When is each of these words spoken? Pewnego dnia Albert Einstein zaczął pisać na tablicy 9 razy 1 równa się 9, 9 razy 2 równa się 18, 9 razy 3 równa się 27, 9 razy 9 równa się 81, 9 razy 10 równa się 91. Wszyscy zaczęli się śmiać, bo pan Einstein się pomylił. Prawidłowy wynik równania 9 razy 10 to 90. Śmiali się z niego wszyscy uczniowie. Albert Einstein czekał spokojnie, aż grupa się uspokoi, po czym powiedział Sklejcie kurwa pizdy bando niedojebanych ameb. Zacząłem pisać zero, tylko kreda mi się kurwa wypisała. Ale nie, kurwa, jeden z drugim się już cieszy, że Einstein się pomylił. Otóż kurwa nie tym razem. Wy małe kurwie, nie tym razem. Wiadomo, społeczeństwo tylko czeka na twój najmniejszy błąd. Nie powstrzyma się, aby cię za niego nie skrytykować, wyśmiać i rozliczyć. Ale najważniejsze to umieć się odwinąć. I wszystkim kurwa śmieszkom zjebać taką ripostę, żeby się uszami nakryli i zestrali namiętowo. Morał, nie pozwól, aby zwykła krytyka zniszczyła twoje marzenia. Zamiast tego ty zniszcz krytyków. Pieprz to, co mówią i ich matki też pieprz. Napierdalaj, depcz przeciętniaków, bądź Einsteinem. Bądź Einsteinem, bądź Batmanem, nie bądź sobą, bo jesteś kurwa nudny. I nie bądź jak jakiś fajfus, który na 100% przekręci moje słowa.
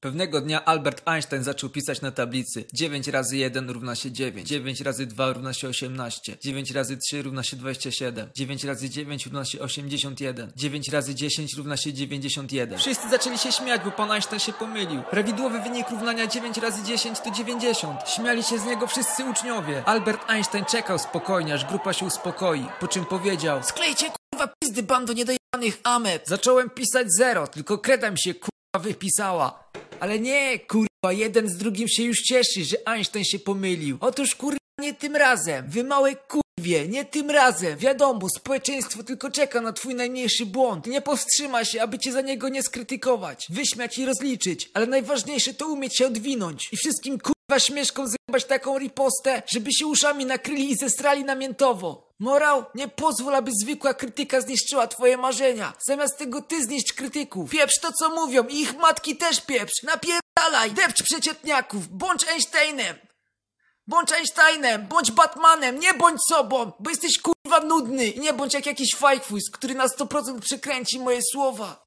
Pewnego 0.00 0.40
dnia 0.40 0.64
Albert 0.64 1.02
Einstein 1.04 1.42
zaczął 1.42 1.70
pisać 1.70 2.00
na 2.00 2.10
tablicy 2.10 2.64
9 2.72 3.08
razy 3.08 3.36
1 3.36 3.70
równa 3.70 3.94
się 3.94 4.12
9, 4.12 4.48
9 4.48 4.80
razy 4.80 5.06
2 5.06 5.32
równa 5.32 5.52
się 5.52 5.68
18, 5.68 6.36
9 6.40 6.70
razy 6.70 6.96
3 6.96 7.22
równa 7.22 7.42
się 7.42 7.56
27, 7.56 8.30
9 8.34 8.64
razy 8.64 8.90
9 8.90 9.26
równa 9.26 9.44
się 9.44 9.60
81, 9.60 10.52
9 10.56 10.88
razy 10.88 11.14
10 11.14 11.54
równa 11.54 11.76
się 11.76 11.92
91. 11.92 12.78
Wszyscy 12.78 13.08
zaczęli 13.08 13.38
się 13.38 13.52
śmiać, 13.52 13.80
bo 13.84 13.90
pan 13.90 14.10
Einstein 14.10 14.40
się 14.40 14.52
pomylił. 14.52 15.02
Prawidłowy 15.10 15.60
wynik 15.60 15.90
równania 15.90 16.26
9 16.26 16.56
razy 16.58 16.82
10 16.82 17.20
to 17.20 17.30
90. 17.30 18.00
Śmiali 18.08 18.42
się 18.42 18.58
z 18.58 18.64
niego 18.64 18.86
wszyscy 18.86 19.24
uczniowie. 19.24 19.82
Albert 19.84 20.30
Einstein 20.30 20.64
czekał 20.64 20.98
spokojnie, 20.98 21.54
aż 21.54 21.64
grupa 21.64 21.92
się 21.92 22.06
uspokoi, 22.06 22.66
po 22.80 22.88
czym 22.88 23.04
powiedział 23.04 23.62
Sklejcie 23.62 24.06
kurwa 24.30 24.54
pizdy 24.62 24.82
bando 24.82 25.12
niedojebanych 25.12 25.80
ameb. 25.84 26.22
Zacząłem 26.26 26.70
pisać 26.70 27.06
zero, 27.12 27.46
tylko 27.46 27.78
kreda 27.78 28.10
mi 28.10 28.18
się 28.18 28.34
kurwa 28.34 28.58
wypisała. 28.78 29.67
Ale 30.00 30.18
nie, 30.18 30.58
kurwa, 30.58 31.12
jeden 31.12 31.48
z 31.48 31.56
drugim 31.56 31.88
się 31.88 32.02
już 32.02 32.22
cieszy, 32.22 32.64
że 32.64 32.76
Einstein 32.88 33.24
się 33.24 33.38
pomylił. 33.38 33.98
Otóż 34.00 34.34
kurwa 34.34 34.58
nie 34.80 34.94
tym 34.94 35.16
razem. 35.16 35.68
Wy 35.68 35.84
małe 35.84 36.16
kurwie, 36.16 36.88
nie 36.88 37.04
tym 37.04 37.30
razem. 37.30 37.78
Wiadomo, 37.78 38.28
społeczeństwo 38.36 39.02
tylko 39.02 39.30
czeka 39.30 39.60
na 39.60 39.72
twój 39.72 39.94
najmniejszy 39.94 40.46
błąd. 40.46 40.86
Nie 40.86 41.00
powstrzyma 41.00 41.64
się, 41.64 41.82
aby 41.82 41.98
cię 41.98 42.12
za 42.12 42.20
niego 42.20 42.48
nie 42.48 42.62
skrytykować, 42.62 43.46
wyśmiać 43.50 43.98
i 43.98 44.06
rozliczyć. 44.06 44.70
Ale 44.74 44.86
najważniejsze 44.86 45.54
to 45.54 45.68
umieć 45.68 45.96
się 45.96 46.06
odwinąć. 46.06 46.68
I 46.72 46.76
wszystkim 46.76 47.18
kurwa 47.18 47.37
śmieszkom 47.56 48.06
zjebać 48.08 48.44
taką 48.44 48.78
ripostę, 48.78 49.42
żeby 49.46 49.72
się 49.72 49.86
uszami 49.86 50.26
nakryli 50.26 50.70
i 50.70 50.76
zestrali 50.76 51.24
namiętowo. 51.24 52.08
Morał, 52.18 52.64
nie 52.74 52.88
pozwól, 52.88 53.34
aby 53.34 53.50
zwykła 53.62 53.94
krytyka 53.94 54.40
zniszczyła 54.40 54.86
twoje 54.86 55.16
marzenia. 55.16 55.72
Zamiast 55.78 56.18
tego 56.18 56.42
ty 56.42 56.64
zniszcz 56.64 56.92
krytyków. 56.92 57.50
Pieprz 57.50 57.78
to, 57.80 57.92
co 57.92 58.10
mówią 58.10 58.44
i 58.48 58.60
ich 58.60 58.78
matki 58.78 59.16
też 59.16 59.40
pieprz. 59.40 59.82
Napierdalaj, 59.82 60.70
depcz 60.70 61.02
przeciętniaków, 61.02 61.88
bądź 61.88 62.24
Einsteinem. 62.24 62.96
Bądź 63.86 64.12
Einsteinem, 64.12 64.86
bądź 64.86 65.10
Batmanem, 65.10 65.80
nie 65.80 65.94
bądź 65.94 66.20
sobą, 66.28 66.72
bo 66.80 66.90
jesteś 66.90 67.18
kurwa 67.18 67.60
nudny. 67.60 68.06
I 68.06 68.20
nie 68.20 68.32
bądź 68.32 68.54
jak 68.54 68.66
jakiś 68.66 68.94
fajfus, 68.94 69.42
który 69.52 69.74
na 69.74 69.86
100% 69.86 70.40
przekręci 70.40 71.00
moje 71.00 71.20
słowa. 71.32 71.86